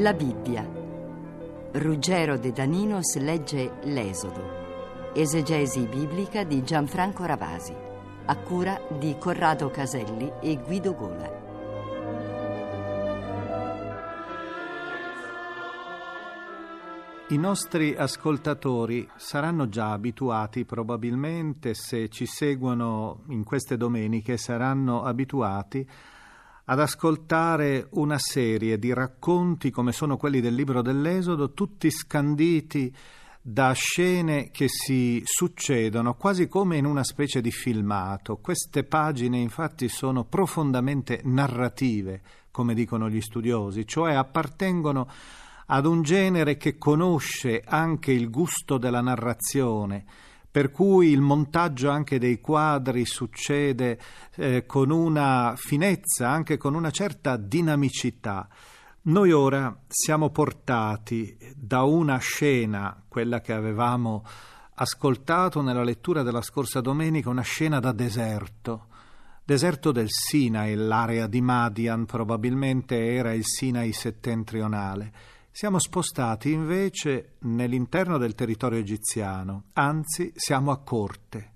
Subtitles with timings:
[0.00, 0.66] La Bibbia.
[1.72, 5.12] Ruggero De Daninos legge L'Esodo.
[5.12, 7.74] Esegesi biblica di Gianfranco Ravasi.
[8.24, 11.30] A cura di Corrado Caselli e Guido Gola.
[17.28, 25.86] I nostri ascoltatori saranno già abituati, probabilmente, se ci seguono in queste domeniche, saranno abituati
[26.70, 32.94] ad ascoltare una serie di racconti come sono quelli del libro dell'Esodo, tutti scanditi
[33.42, 38.36] da scene che si succedono quasi come in una specie di filmato.
[38.36, 45.08] Queste pagine infatti sono profondamente narrative, come dicono gli studiosi, cioè appartengono
[45.66, 50.04] ad un genere che conosce anche il gusto della narrazione,
[50.50, 53.98] per cui il montaggio anche dei quadri succede
[54.34, 58.48] eh, con una finezza, anche con una certa dinamicità.
[59.02, 64.24] Noi ora siamo portati da una scena, quella che avevamo
[64.74, 68.86] ascoltato nella lettura della scorsa domenica, una scena da deserto,
[69.44, 75.12] deserto del Sinai, l'area di Madian probabilmente era il Sinai settentrionale
[75.50, 81.52] siamo spostati invece nell'interno del territorio egiziano, anzi siamo a corte.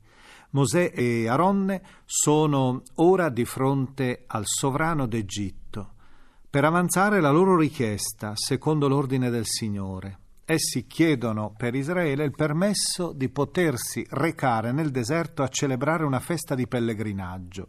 [0.50, 5.92] Mosè e Aronne sono ora di fronte al sovrano d'Egitto
[6.54, 10.18] per avanzare la loro richiesta secondo l'ordine del Signore.
[10.44, 16.54] Essi chiedono per Israele il permesso di potersi recare nel deserto a celebrare una festa
[16.54, 17.68] di pellegrinaggio.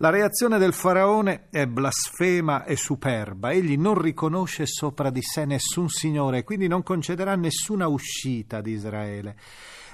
[0.00, 3.50] La reazione del faraone è blasfema e superba.
[3.50, 9.36] Egli non riconosce sopra di sé nessun signore quindi non concederà nessuna uscita di Israele.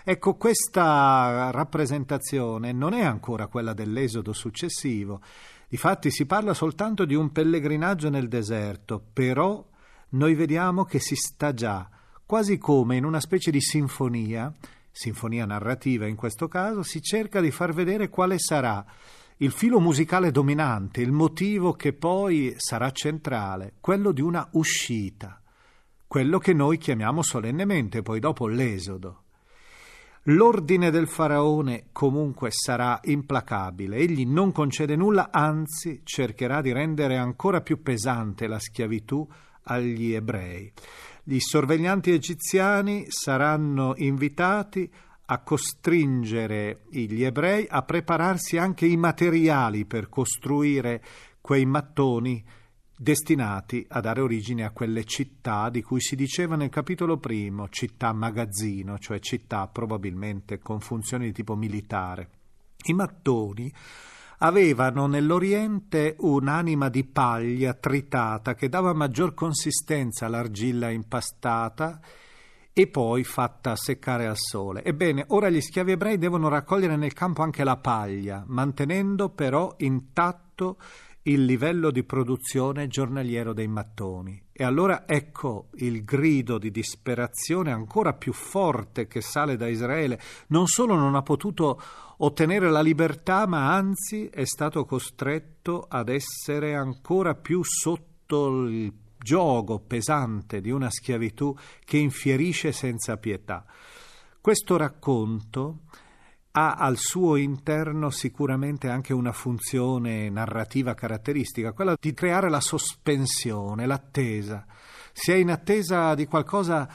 [0.05, 5.23] Ecco, questa rappresentazione non è ancora quella dell'esodo successivo.
[5.67, 9.67] Difatti si parla soltanto di un pellegrinaggio nel deserto, però
[10.11, 11.89] noi vediamo che si sta già,
[12.27, 14.53] quasi come in una specie di sinfonia,
[14.91, 18.85] sinfonia narrativa in questo caso, si cerca di far vedere quale sarà
[19.39, 25.41] il filo musicale dominante, il motivo che poi sarà centrale, quello di una uscita,
[26.07, 29.23] quello che noi chiamiamo solennemente poi dopo l'esodo.
[30.29, 37.61] L'ordine del faraone comunque sarà implacabile, egli non concede nulla, anzi cercherà di rendere ancora
[37.61, 39.29] più pesante la schiavitù
[39.65, 40.73] agli ebrei.
[41.25, 44.91] Gli sorveglianti egiziani saranno invitati
[45.27, 51.03] a costringere gli ebrei a prepararsi anche i materiali per costruire
[51.41, 52.45] quei mattoni
[52.97, 58.13] destinati a dare origine a quelle città di cui si diceva nel capitolo primo, città
[58.13, 62.29] magazzino, cioè città probabilmente con funzioni di tipo militare.
[62.85, 63.73] I mattoni
[64.39, 72.01] avevano nell'Oriente un'anima di paglia tritata che dava maggior consistenza all'argilla impastata
[72.77, 74.83] e poi fatta seccare al sole.
[74.83, 80.77] Ebbene, ora gli schiavi ebrei devono raccogliere nel campo anche la paglia, mantenendo però intatto
[81.27, 84.43] il livello di produzione giornaliero dei mattoni.
[84.53, 90.21] E allora ecco il grido di disperazione ancora più forte che sale da Israele.
[90.49, 91.81] Non solo non ha potuto
[92.19, 98.93] ottenere la libertà, ma anzi è stato costretto ad essere ancora più sotto il
[99.25, 103.65] giogo pesante di una schiavitù che infierisce senza pietà.
[104.41, 105.79] Questo racconto
[106.53, 113.87] ha al suo interno sicuramente anche una funzione narrativa caratteristica, quella di creare la sospensione,
[113.87, 114.67] l'attesa.
[115.13, 116.89] Si è in attesa di qualcosa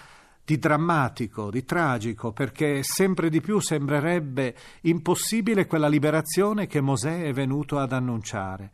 [0.46, 7.34] di drammatico, di tragico, perché sempre di più sembrerebbe impossibile quella liberazione che Mosè è
[7.34, 8.72] venuto ad annunciare.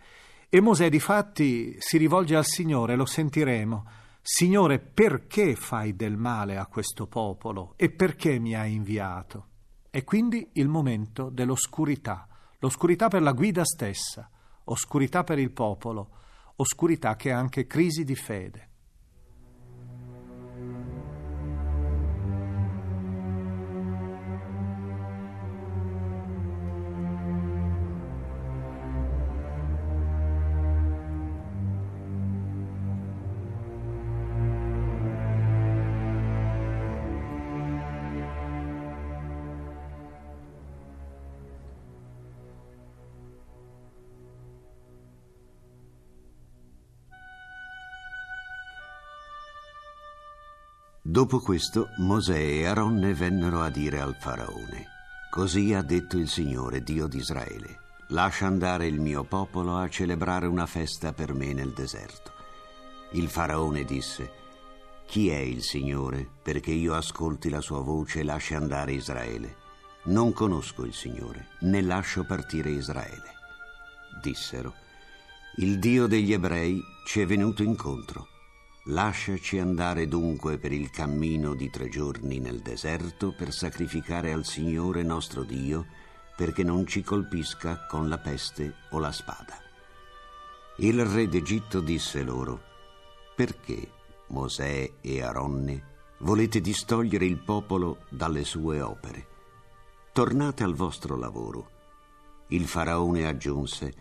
[0.55, 3.85] E Mosè difatti si rivolge al Signore, lo sentiremo.
[4.21, 9.47] Signore, perché fai del male a questo popolo e perché mi hai inviato?
[9.91, 12.25] E quindi il momento dell'oscurità,
[12.59, 14.29] l'oscurità per la guida stessa,
[14.63, 16.11] oscurità per il popolo,
[16.55, 18.69] oscurità che è anche crisi di fede.
[51.15, 54.87] Dopo questo Mosè e Aronne vennero a dire al faraone,
[55.29, 60.45] Così ha detto il Signore, Dio di Israele, lascia andare il mio popolo a celebrare
[60.45, 62.33] una festa per me nel deserto.
[63.13, 64.29] Il faraone disse,
[65.05, 69.55] Chi è il Signore perché io ascolti la sua voce e lasci andare Israele?
[70.07, 73.35] Non conosco il Signore, né lascio partire Israele.
[74.21, 74.73] Dissero,
[75.55, 76.77] Il Dio degli ebrei
[77.07, 78.33] ci è venuto incontro.
[78.89, 85.01] Lasciaci andare dunque per il cammino di tre giorni nel deserto per sacrificare al Signore
[85.01, 85.87] nostro Dio,
[86.35, 89.57] perché non ci colpisca con la peste o la spada.
[90.77, 92.61] Il re d'Egitto disse loro,
[93.35, 93.89] perché
[94.27, 99.27] Mosè e Aronne volete distogliere il popolo dalle sue opere?
[100.13, 101.71] Tornate al vostro lavoro.
[102.49, 103.93] Il faraone aggiunse,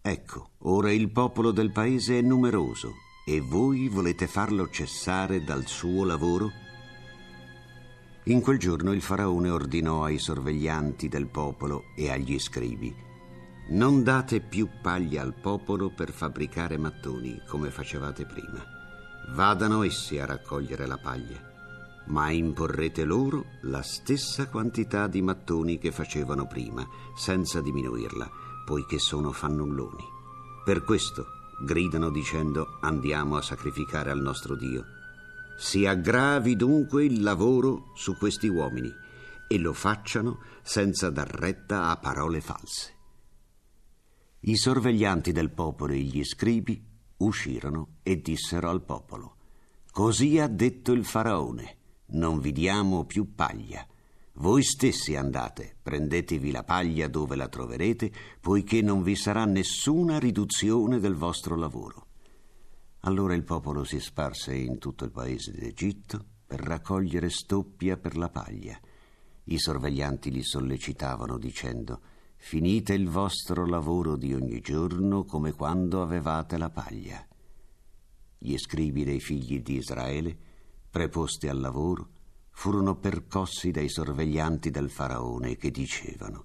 [0.00, 6.04] ecco, ora il popolo del paese è numeroso e voi volete farlo cessare dal suo
[6.04, 6.50] lavoro?
[8.24, 12.92] In quel giorno il faraone ordinò ai sorveglianti del popolo e agli scribi,
[13.68, 18.64] non date più paglia al popolo per fabbricare mattoni come facevate prima.
[19.32, 21.40] Vadano essi a raccogliere la paglia,
[22.06, 26.84] ma imporrete loro la stessa quantità di mattoni che facevano prima,
[27.14, 28.28] senza diminuirla,
[28.66, 30.04] poiché sono fannulloni.
[30.64, 34.84] Per questo gridano dicendo andiamo a sacrificare al nostro Dio.
[35.58, 38.92] Si aggravi dunque il lavoro su questi uomini
[39.46, 42.94] e lo facciano senza dar retta a parole false.
[44.40, 46.82] I sorveglianti del popolo e gli scribi
[47.18, 49.36] uscirono e dissero al popolo,
[49.90, 51.76] Così ha detto il faraone,
[52.12, 53.84] non vi diamo più paglia.
[54.40, 58.10] Voi stessi andate, prendetevi la paglia dove la troverete,
[58.40, 62.06] poiché non vi sarà nessuna riduzione del vostro lavoro.
[63.00, 68.30] Allora il popolo si sparse in tutto il paese d'Egitto per raccogliere stoppia per la
[68.30, 68.80] paglia.
[69.44, 72.00] I sorveglianti li sollecitavano dicendo
[72.36, 77.22] Finite il vostro lavoro di ogni giorno come quando avevate la paglia.
[78.38, 80.34] Gli scribi dei figli di Israele,
[80.88, 82.19] preposti al lavoro,
[82.60, 86.44] furono percossi dai sorveglianti del faraone che dicevano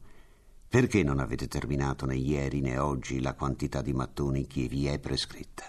[0.65, 4.97] perché non avete terminato né ieri né oggi la quantità di mattoni che vi è
[4.97, 5.65] prescritta?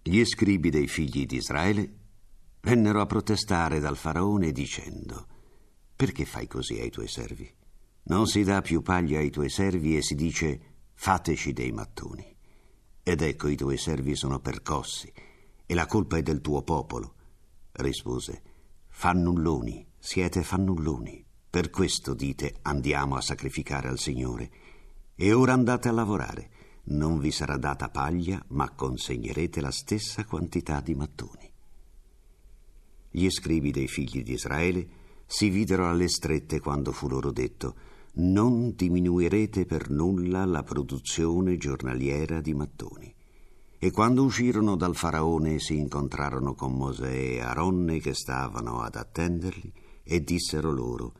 [0.00, 1.92] Gli scribi dei figli di Israele
[2.60, 5.26] vennero a protestare dal faraone dicendo
[5.96, 7.52] perché fai così ai tuoi servi?
[8.04, 10.60] Non si dà più paglia ai tuoi servi e si dice
[10.94, 12.32] fateci dei mattoni.
[13.02, 15.12] Ed ecco i tuoi servi sono percossi
[15.66, 17.14] e la colpa è del tuo popolo.
[17.72, 18.51] Rispose,
[19.02, 21.24] fannulloni, siete fannulloni.
[21.50, 24.48] Per questo dite andiamo a sacrificare al Signore.
[25.16, 26.50] E ora andate a lavorare.
[26.84, 31.52] Non vi sarà data paglia, ma consegnerete la stessa quantità di mattoni.
[33.10, 34.88] Gli scribi dei figli di Israele
[35.26, 37.74] si videro alle strette quando fu loro detto
[38.14, 43.12] non diminuirete per nulla la produzione giornaliera di mattoni.
[43.84, 49.72] E quando uscirono dal faraone si incontrarono con Mosè e Aronne che stavano ad attenderli
[50.04, 51.14] e dissero loro,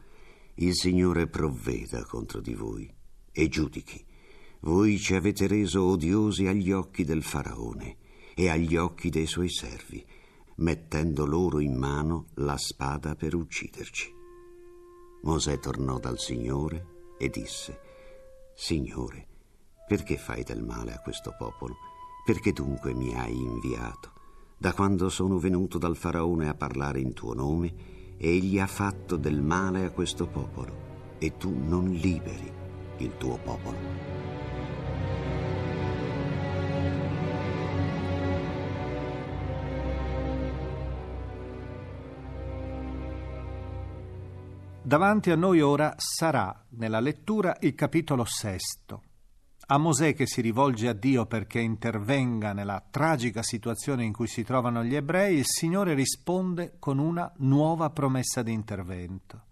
[0.55, 2.89] il Signore provveda contro di voi
[3.33, 4.07] e giudichi.
[4.61, 7.97] Voi ci avete reso odiosi agli occhi del faraone
[8.33, 10.07] e agli occhi dei suoi servi,
[10.59, 14.09] mettendo loro in mano la spada per ucciderci.
[15.23, 17.81] Mosè tornò dal Signore e disse,
[18.55, 19.27] Signore,
[19.89, 21.91] perché fai del male a questo popolo?
[22.25, 24.13] Perché dunque mi hai inviato?
[24.57, 27.75] Da quando sono venuto dal faraone a parlare in tuo nome,
[28.17, 32.53] egli ha fatto del male a questo popolo e tu non liberi
[32.99, 33.77] il tuo popolo.
[44.81, 49.03] Davanti a noi ora sarà nella lettura il capitolo sesto.
[49.67, 54.43] A Mosè che si rivolge a Dio perché intervenga nella tragica situazione in cui si
[54.43, 59.45] trovano gli ebrei, il Signore risponde con una nuova promessa di intervento.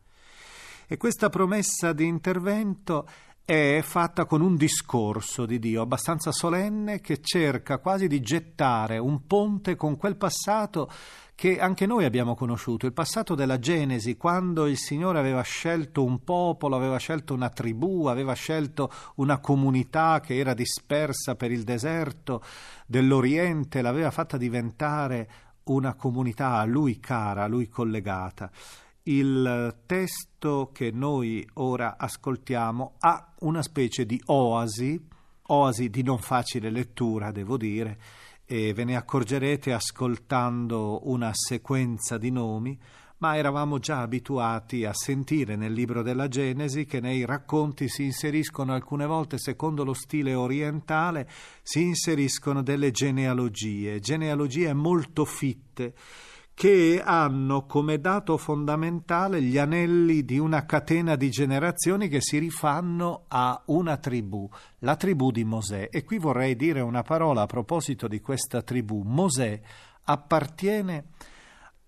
[0.86, 3.08] E questa promessa di intervento
[3.50, 9.26] è fatta con un discorso di Dio abbastanza solenne che cerca quasi di gettare un
[9.26, 10.88] ponte con quel passato
[11.35, 16.23] che anche noi abbiamo conosciuto, il passato della Genesi, quando il Signore aveva scelto un
[16.23, 22.45] popolo, aveva scelto una tribù, aveva scelto una comunità che era dispersa per il deserto
[22.87, 25.28] dell'Oriente, l'aveva fatta diventare
[25.64, 28.49] una comunità a lui cara, a lui collegata.
[29.10, 35.04] Il testo che noi ora ascoltiamo ha una specie di oasi,
[35.48, 37.98] oasi di non facile lettura, devo dire,
[38.44, 42.78] e ve ne accorgerete ascoltando una sequenza di nomi,
[43.16, 48.74] ma eravamo già abituati a sentire nel libro della Genesi che nei racconti si inseriscono
[48.74, 51.28] alcune volte, secondo lo stile orientale,
[51.62, 55.94] si inseriscono delle genealogie, genealogie molto fitte
[56.60, 63.24] che hanno come dato fondamentale gli anelli di una catena di generazioni che si rifanno
[63.28, 64.46] a una tribù,
[64.80, 65.88] la tribù di Mosè.
[65.90, 69.00] E qui vorrei dire una parola a proposito di questa tribù.
[69.06, 69.58] Mosè
[70.04, 71.04] appartiene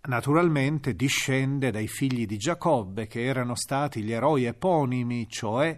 [0.09, 5.77] naturalmente discende dai figli di Giacobbe, che erano stati gli eroi eponimi, cioè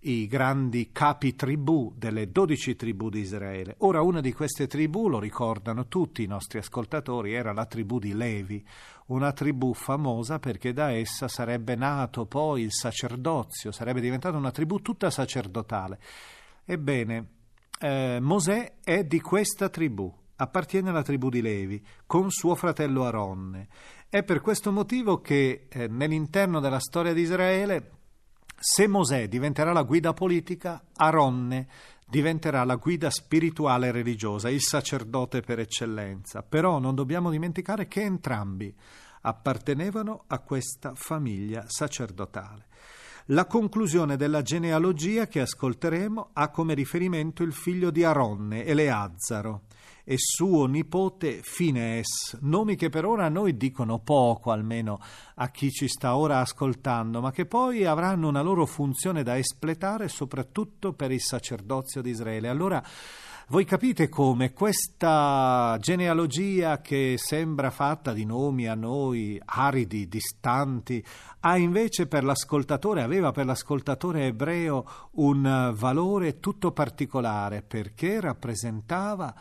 [0.00, 3.74] i grandi capi tribù delle dodici tribù di Israele.
[3.78, 8.14] Ora una di queste tribù, lo ricordano tutti i nostri ascoltatori, era la tribù di
[8.14, 8.64] Levi,
[9.06, 14.80] una tribù famosa perché da essa sarebbe nato poi il sacerdozio, sarebbe diventata una tribù
[14.80, 15.98] tutta sacerdotale.
[16.64, 17.26] Ebbene,
[17.80, 23.68] eh, Mosè è di questa tribù, appartiene alla tribù di Levi, con suo fratello Aronne.
[24.08, 27.90] È per questo motivo che eh, nell'interno della storia di Israele
[28.58, 31.68] se Mosè diventerà la guida politica, Aronne
[32.08, 36.42] diventerà la guida spirituale e religiosa, il sacerdote per eccellenza.
[36.42, 38.74] Però non dobbiamo dimenticare che entrambi
[39.22, 42.66] appartenevano a questa famiglia sacerdotale.
[43.30, 49.62] La conclusione della genealogia che ascolteremo ha come riferimento il figlio di Aronne, Eleazzaro,
[50.04, 55.00] e suo nipote Fines, nomi che per ora a noi dicono poco, almeno
[55.34, 60.06] a chi ci sta ora ascoltando, ma che poi avranno una loro funzione da espletare
[60.06, 62.46] soprattutto per il sacerdozio di Israele.
[62.46, 62.80] Allora,
[63.48, 71.04] voi capite come questa genealogia che sembra fatta di nomi a noi aridi, distanti,
[71.40, 79.32] ha invece per l'ascoltatore, aveva per l'ascoltatore ebreo un valore tutto particolare perché rappresentava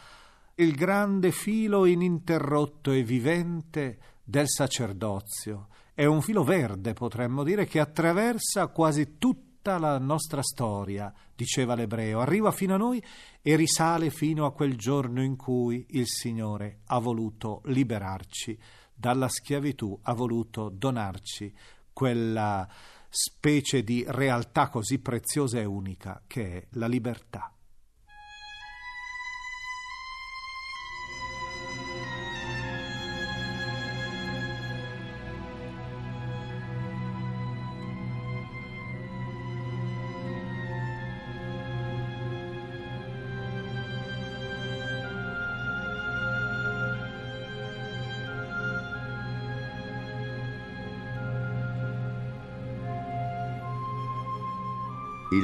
[0.55, 5.69] il grande filo ininterrotto e vivente del sacerdozio.
[5.95, 9.17] È un filo verde, potremmo dire, che attraversa quasi
[9.65, 13.03] tutta la nostra storia, diceva l'ebreo, arriva fino a noi
[13.41, 18.55] e risale fino a quel giorno in cui il Signore ha voluto liberarci
[18.93, 21.51] dalla schiavitù, ha voluto donarci
[21.91, 22.69] quella
[23.09, 27.54] specie di realtà così preziosa e unica che è la libertà.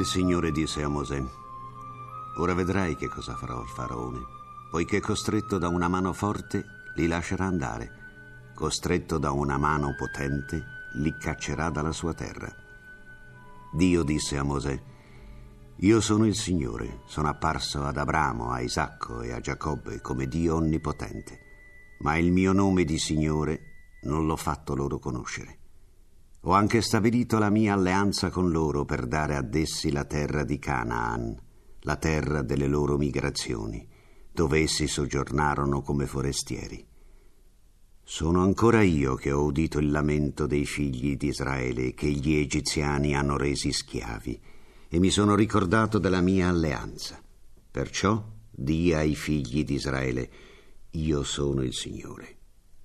[0.02, 1.24] Il Signore disse a Mosè,
[2.38, 4.18] Ora vedrai che cosa farò al faraone,
[4.72, 6.66] poiché costretto da una mano forte
[6.96, 7.92] li lascerà andare,
[8.56, 10.64] costretto da una mano potente
[10.96, 12.52] li caccerà dalla sua terra.
[13.74, 14.82] Dio disse a Mosè,
[15.82, 20.56] Io sono il Signore, sono apparso ad Abramo, a Isacco e a Giacobbe come Dio
[20.56, 21.40] onnipotente,
[22.00, 23.60] ma il mio nome di Signore
[24.06, 25.61] non l'ho fatto loro conoscere.
[26.46, 30.58] Ho anche stabilito la mia alleanza con loro per dare ad essi la terra di
[30.58, 31.40] Canaan,
[31.82, 33.88] la terra delle loro migrazioni,
[34.32, 36.84] dove essi soggiornarono come forestieri.
[38.04, 43.16] Sono ancora io che ho udito il lamento dei figli di Israele che gli egiziani
[43.16, 44.42] hanno resi schiavi
[44.90, 47.22] e mi sono ricordato della mia alleanza.
[47.70, 48.20] Perciò
[48.50, 50.30] di ai figli di Israele,
[50.90, 52.38] io sono il Signore.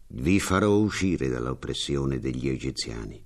[0.09, 3.25] Vi farò uscire dall'oppressione degli egiziani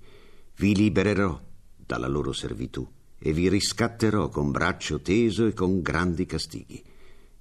[0.61, 1.41] vi libererò
[1.75, 2.87] dalla loro servitù
[3.17, 6.83] e vi riscatterò con braccio teso e con grandi castighi.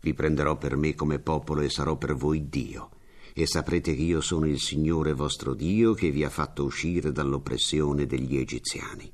[0.00, 2.88] Vi prenderò per me come popolo e sarò per voi Dio.
[3.34, 8.06] E saprete che io sono il Signore vostro Dio che vi ha fatto uscire dall'oppressione
[8.06, 9.12] degli egiziani.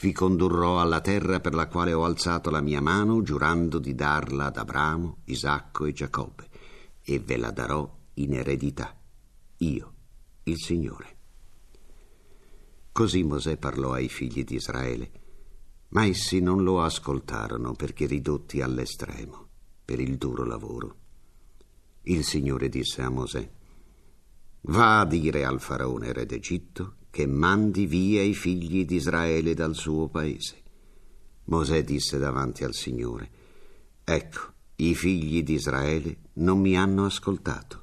[0.00, 4.46] Vi condurrò alla terra per la quale ho alzato la mia mano, giurando di darla
[4.46, 6.48] ad Abramo, Isacco e Giacobbe,
[7.04, 8.98] e ve la darò in eredità.
[9.58, 9.92] Io,
[10.42, 11.13] il Signore.
[12.94, 15.10] Così Mosè parlò ai figli di Israele,
[15.88, 19.48] ma essi non lo ascoltarono perché ridotti all'estremo
[19.84, 20.96] per il duro lavoro.
[22.02, 23.50] Il Signore disse a Mosè,
[24.60, 29.74] Va a dire al faraone re d'Egitto che mandi via i figli di Israele dal
[29.74, 30.62] suo paese.
[31.46, 33.28] Mosè disse davanti al Signore,
[34.04, 37.82] Ecco, i figli di Israele non mi hanno ascoltato.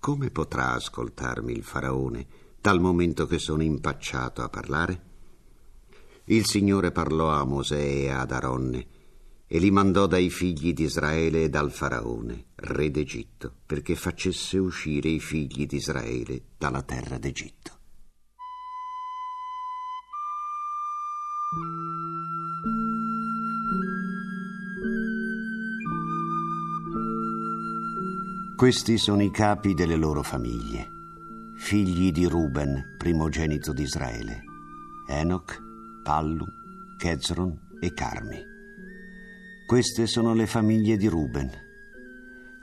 [0.00, 2.48] Come potrà ascoltarmi il faraone?
[2.60, 5.08] dal momento che sono impacciato a parlare?
[6.24, 8.86] Il Signore parlò a Mosè e ad Aronne
[9.46, 15.08] e li mandò dai figli di Israele e dal faraone, re d'Egitto, perché facesse uscire
[15.08, 17.78] i figli di Israele dalla terra d'Egitto.
[28.54, 30.99] Questi sono i capi delle loro famiglie
[31.60, 34.42] figli di Ruben, primogenito di Israele,
[35.06, 35.60] Enoch,
[36.02, 36.44] Pallu,
[36.98, 38.42] Kezron e Carmi.
[39.66, 41.48] Queste sono le famiglie di Ruben,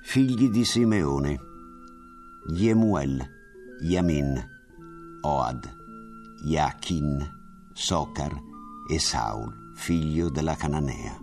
[0.02, 1.40] figli di Simeone,
[2.50, 3.26] Yemuel,
[3.82, 4.46] Yamin,
[5.22, 5.74] Oad,
[6.44, 7.26] Yachin,
[7.74, 8.36] Socar
[8.92, 11.18] e Saul, figlio della Cananea.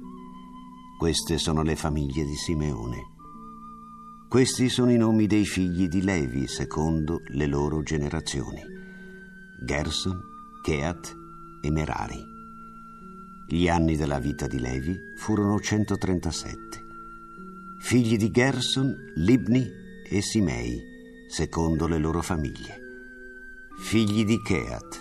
[0.97, 3.14] Queste sono le famiglie di Simeone.
[4.35, 8.61] Questi sono i nomi dei figli di Levi secondo le loro generazioni.
[9.61, 10.21] Gerson,
[10.61, 11.17] Keat
[11.63, 12.21] e Merari.
[13.47, 16.83] Gli anni della vita di Levi furono 137.
[17.79, 19.71] Figli di Gerson, Libni
[20.05, 20.83] e Simei,
[21.29, 22.77] secondo le loro famiglie.
[23.85, 25.01] Figli di Keat,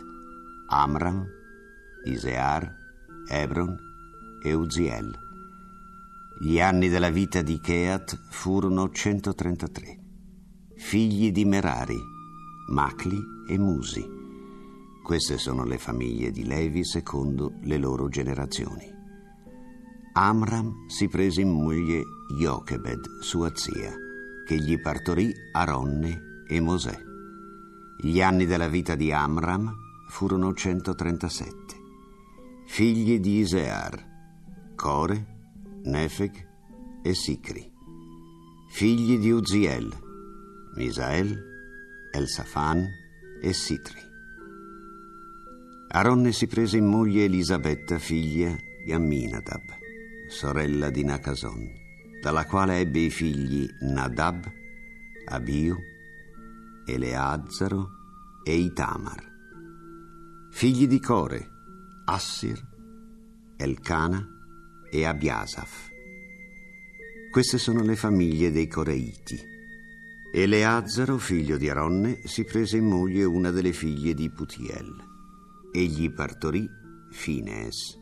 [0.67, 1.27] Amram,
[2.03, 2.71] Isear,
[3.27, 3.79] Hebron
[4.43, 5.22] e Uziel.
[6.45, 9.99] Gli anni della vita di Keat furono 133.
[10.75, 11.97] Figli di Merari,
[12.67, 14.05] Macli e Musi.
[15.01, 18.83] Queste sono le famiglie di Levi secondo le loro generazioni.
[20.15, 22.03] Amram si prese in moglie
[22.37, 23.93] Jochebed, sua zia,
[24.45, 26.99] che gli partorì Aronne e Mosè.
[28.01, 29.73] Gli anni della vita di Amram
[30.09, 31.55] furono 137.
[32.65, 34.11] Figli di Isear,
[34.75, 35.32] Core,
[35.85, 37.69] Nefeg e Sicri.
[38.69, 39.93] Figli di Uziel,
[40.75, 41.37] Misael,
[42.11, 42.87] Elsafan
[43.41, 43.99] e Sitri.
[45.89, 49.77] Aronne si prese in moglie Elisabetta, figlia di Amminadab,
[50.29, 51.69] sorella di Nacason,
[52.21, 54.49] dalla quale ebbe i figli Nadab,
[55.25, 55.77] Abiu,
[56.85, 57.89] Eleazzaro
[58.43, 59.31] e Itamar.
[60.51, 61.49] Figli di Core,
[62.05, 62.59] Assir,
[63.57, 64.32] Elcana
[64.93, 65.89] e Abiasaf.
[67.31, 69.41] Queste sono le famiglie dei Coreiti.
[70.31, 74.93] Eleazzaro, figlio di Aronne, si prese in moglie una delle figlie di Putiel.
[75.71, 76.69] Egli partorì
[77.11, 77.99] Finees.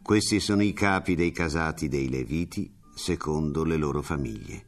[0.00, 4.66] Questi sono i capi dei casati dei Leviti, secondo le loro famiglie.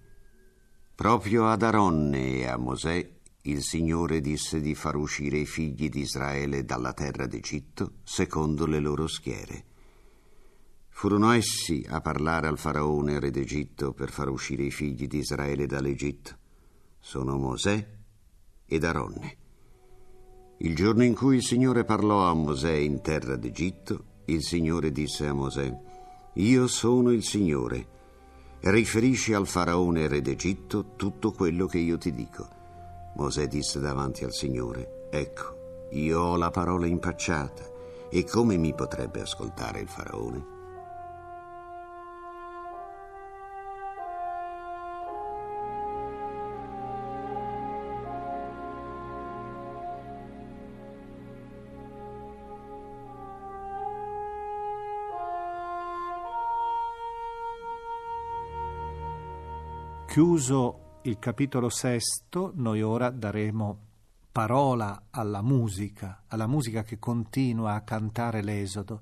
[0.96, 3.08] Proprio ad Aronne e a Mosè
[3.42, 8.80] il Signore disse di far uscire i figli di Israele dalla terra d'Egitto, secondo le
[8.80, 9.70] loro schiere.
[10.94, 15.66] Furono essi a parlare al faraone re d'Egitto per far uscire i figli di Israele
[15.66, 16.36] dall'Egitto.
[17.00, 17.84] Sono Mosè
[18.64, 19.36] ed Aronne.
[20.58, 25.26] Il giorno in cui il Signore parlò a Mosè in terra d'Egitto, il Signore disse
[25.26, 25.76] a Mosè,
[26.34, 27.88] Io sono il Signore.
[28.60, 32.48] Riferisci al faraone re d'Egitto tutto quello che io ti dico.
[33.16, 37.64] Mosè disse davanti al Signore, Ecco, io ho la parola impacciata,
[38.08, 40.61] e come mi potrebbe ascoltare il faraone?
[60.12, 63.78] Chiuso il capitolo sesto, noi ora daremo
[64.30, 69.00] parola alla musica, alla musica che continua a cantare l'Esodo.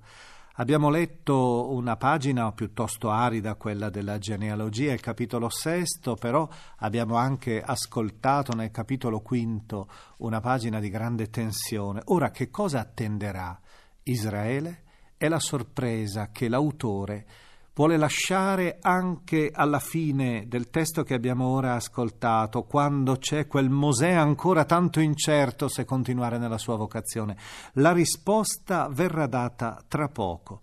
[0.54, 7.60] Abbiamo letto una pagina piuttosto arida, quella della genealogia, il capitolo sesto, però abbiamo anche
[7.60, 12.02] ascoltato nel capitolo quinto una pagina di grande tensione.
[12.04, 13.60] Ora che cosa attenderà
[14.04, 14.84] Israele?
[15.16, 17.26] È la sorpresa che l'autore
[17.80, 24.10] vuole lasciare anche alla fine del testo che abbiamo ora ascoltato, quando c'è quel Mosè
[24.10, 27.38] ancora tanto incerto se continuare nella sua vocazione.
[27.74, 30.60] La risposta verrà data tra poco.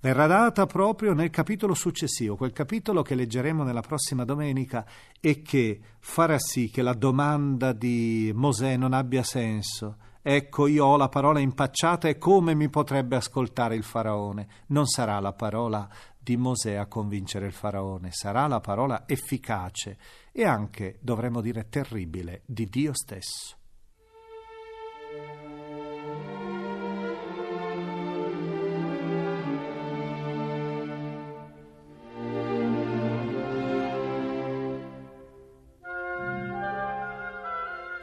[0.00, 4.86] Verrà data proprio nel capitolo successivo, quel capitolo che leggeremo nella prossima domenica
[5.20, 9.96] e che farà sì che la domanda di Mosè non abbia senso.
[10.26, 14.46] Ecco, io ho la parola impacciata e come mi potrebbe ascoltare il faraone?
[14.68, 15.86] Non sarà la parola
[16.24, 19.98] di Mosè a convincere il faraone, sarà la parola efficace
[20.32, 23.58] e anche, dovremmo dire, terribile di Dio stesso.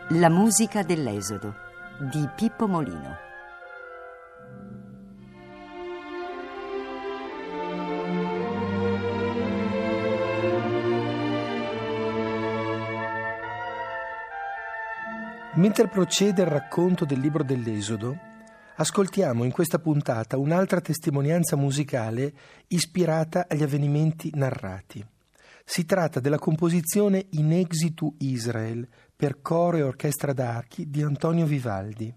[0.09, 1.55] La musica dell'Esodo
[2.11, 3.30] di Pippo Molino.
[15.61, 18.17] Mentre procede il racconto del libro dell'Esodo,
[18.77, 22.33] ascoltiamo in questa puntata un'altra testimonianza musicale
[22.69, 25.05] ispirata agli avvenimenti narrati.
[25.63, 32.11] Si tratta della composizione In exitu Israel per coro e orchestra d'archi di Antonio Vivaldi.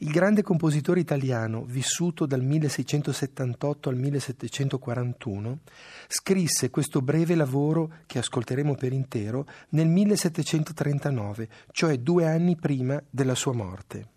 [0.00, 5.60] Il grande compositore italiano, vissuto dal 1678 al 1741,
[6.06, 13.34] scrisse questo breve lavoro, che ascolteremo per intero, nel 1739, cioè due anni prima della
[13.34, 14.08] sua morte.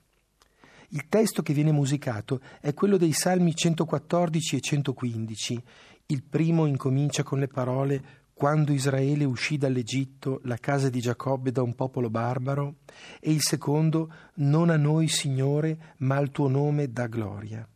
[0.89, 5.63] Il testo che viene musicato è quello dei Salmi 114 e 115.
[6.07, 8.03] Il primo incomincia con le parole
[8.39, 12.75] quando Israele uscì dall'Egitto, la casa di Giacobbe da un popolo barbaro,
[13.19, 17.67] e il secondo, non a noi Signore, ma al tuo nome da gloria.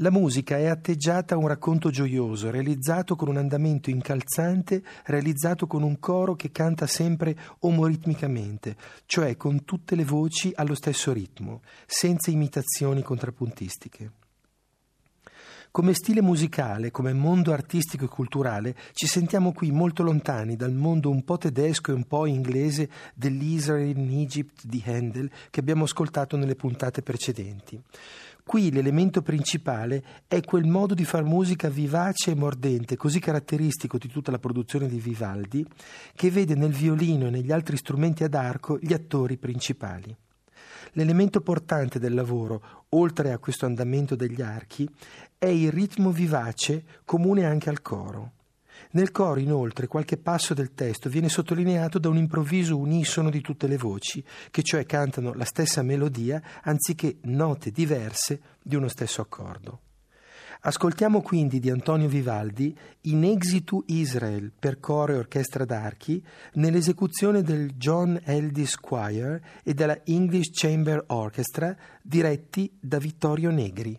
[0.00, 5.82] La musica è atteggiata a un racconto gioioso, realizzato con un andamento incalzante, realizzato con
[5.82, 12.30] un coro che canta sempre omoritmicamente, cioè con tutte le voci allo stesso ritmo, senza
[12.30, 14.27] imitazioni contrappuntistiche.
[15.70, 21.10] Come stile musicale, come mondo artistico e culturale, ci sentiamo qui molto lontani dal mondo
[21.10, 26.36] un po' tedesco e un po' inglese dell'Israel in Egypt di Handel che abbiamo ascoltato
[26.36, 27.80] nelle puntate precedenti.
[28.44, 34.08] Qui l'elemento principale è quel modo di far musica vivace e mordente, così caratteristico di
[34.08, 35.66] tutta la produzione di Vivaldi,
[36.14, 40.16] che vede nel violino e negli altri strumenti ad arco gli attori principali.
[40.92, 44.88] L'elemento portante del lavoro, oltre a questo andamento degli archi,
[45.36, 48.32] è il ritmo vivace comune anche al coro.
[48.92, 53.66] Nel coro, inoltre, qualche passo del testo viene sottolineato da un improvviso unisono di tutte
[53.66, 59.80] le voci, che cioè cantano la stessa melodia anziché note diverse di uno stesso accordo.
[60.60, 66.22] Ascoltiamo quindi di Antonio Vivaldi In exitu Israel per coro e orchestra d'archi
[66.54, 73.98] nell'esecuzione del John Eldis Choir e della English Chamber Orchestra diretti da Vittorio Negri.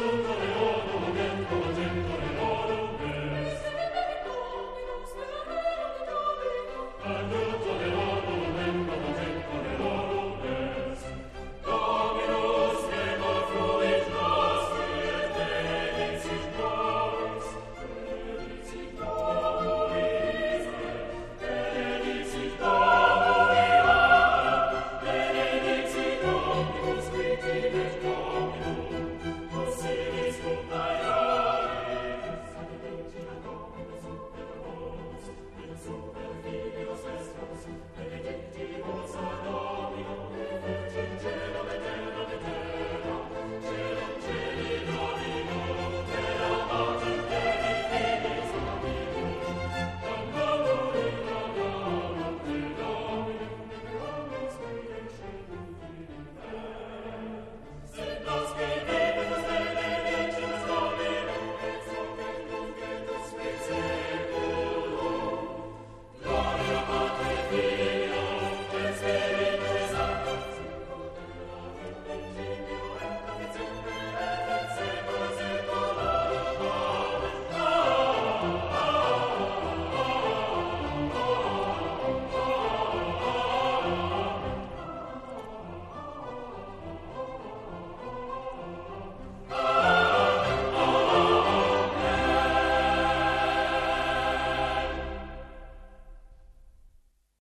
[0.00, 0.29] you.